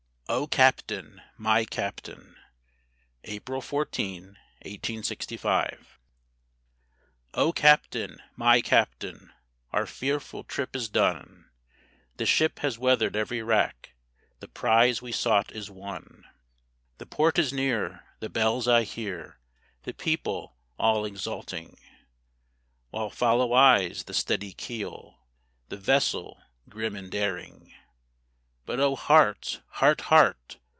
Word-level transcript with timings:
O 0.33 0.47
CAPTAIN! 0.47 1.21
MY 1.35 1.65
CAPTAIN! 1.65 2.37
[April 3.25 3.59
14, 3.59 4.37
1865] 4.63 5.99
O 7.33 7.51
Captain! 7.51 8.21
my 8.37 8.61
Captain! 8.61 9.33
our 9.73 9.85
fearful 9.85 10.45
trip 10.45 10.73
is 10.73 10.87
done, 10.87 11.49
The 12.15 12.25
ship 12.25 12.59
has 12.59 12.79
weathered 12.79 13.17
every 13.17 13.41
rack, 13.43 13.93
the 14.39 14.47
prize 14.47 15.01
we 15.01 15.11
sought 15.11 15.51
is 15.51 15.69
won, 15.69 16.23
The 16.97 17.05
port 17.05 17.37
is 17.37 17.51
near, 17.51 18.05
the 18.21 18.29
bells 18.29 18.69
I 18.69 18.83
hear, 18.83 19.37
the 19.83 19.93
people 19.93 20.55
all 20.79 21.03
exulting, 21.03 21.77
While 22.89 23.09
follow 23.09 23.51
eyes 23.51 24.05
the 24.05 24.13
steady 24.13 24.53
keel, 24.53 25.19
the 25.67 25.75
vessel 25.75 26.41
grim 26.69 26.95
and 26.95 27.11
daring; 27.11 27.73
But 28.63 28.79
O 28.79 28.95
heart! 28.95 29.63
heart! 29.69 30.01
heart! 30.01 30.57